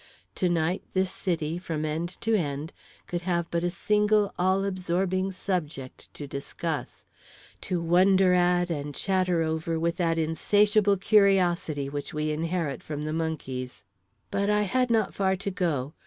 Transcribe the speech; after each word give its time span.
To 0.33 0.49
night, 0.49 0.81
this 0.93 1.11
city, 1.11 1.59
from 1.59 1.85
end 1.85 2.19
to 2.21 2.33
end, 2.33 2.73
could 3.05 3.21
have 3.21 3.51
but 3.51 3.63
a 3.63 3.69
single 3.69 4.33
all 4.39 4.65
absorbing 4.65 5.31
subject 5.31 6.11
to 6.15 6.25
discuss 6.25 7.05
to 7.69 7.79
wonder 7.79 8.33
at 8.33 8.71
and 8.71 8.95
chatter 8.95 9.43
over 9.43 9.79
with 9.79 9.97
that 9.97 10.17
insatiable 10.17 10.97
curiosity 10.97 11.87
which 11.87 12.15
we 12.15 12.31
inherit 12.31 12.81
from 12.81 13.03
the 13.03 13.13
monkeys. 13.13 13.83
But 14.31 14.49
I 14.49 14.63
had 14.63 14.89
not 14.89 15.13
far 15.13 15.35
to 15.35 15.51
go. 15.51 15.93